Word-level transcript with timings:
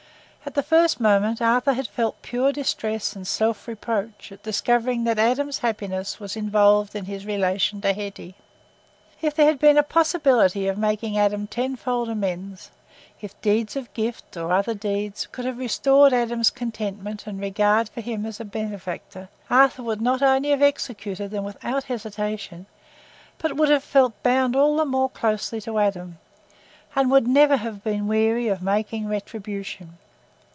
At 0.43 0.55
the 0.55 0.63
first 0.63 0.99
moment, 0.99 1.39
Arthur 1.39 1.73
had 1.73 1.87
felt 1.87 2.23
pure 2.23 2.51
distress 2.51 3.15
and 3.15 3.27
self 3.27 3.67
reproach 3.67 4.31
at 4.31 4.41
discovering 4.41 5.03
that 5.03 5.19
Adam's 5.19 5.59
happiness 5.59 6.19
was 6.19 6.35
involved 6.35 6.95
in 6.95 7.05
his 7.05 7.27
relation 7.27 7.79
to 7.81 7.93
Hetty. 7.93 8.33
If 9.21 9.35
there 9.35 9.45
had 9.45 9.59
been 9.59 9.77
a 9.77 9.83
possibility 9.83 10.67
of 10.67 10.79
making 10.79 11.15
Adam 11.15 11.45
tenfold 11.45 12.09
amends—if 12.09 13.39
deeds 13.41 13.75
of 13.75 13.93
gift, 13.93 14.35
or 14.35 14.47
any 14.49 14.57
other 14.57 14.73
deeds, 14.73 15.27
could 15.31 15.45
have 15.45 15.59
restored 15.59 16.11
Adam's 16.11 16.49
contentment 16.49 17.27
and 17.27 17.39
regard 17.39 17.89
for 17.89 18.01
him 18.01 18.25
as 18.25 18.39
a 18.39 18.43
benefactor, 18.43 19.29
Arthur 19.47 19.83
would 19.83 20.01
not 20.01 20.23
only 20.23 20.49
have 20.49 20.63
executed 20.63 21.29
them 21.29 21.43
without 21.43 21.83
hesitation, 21.83 22.65
but 23.37 23.55
would 23.57 23.69
have 23.69 23.83
felt 23.83 24.21
bound 24.23 24.55
all 24.55 24.75
the 24.77 24.85
more 24.85 25.07
closely 25.11 25.61
to 25.61 25.77
Adam, 25.77 26.17
and 26.95 27.11
would 27.11 27.27
never 27.27 27.57
have 27.57 27.83
been 27.83 28.07
weary 28.07 28.47
of 28.47 28.63
making 28.63 29.07
retribution. 29.07 29.99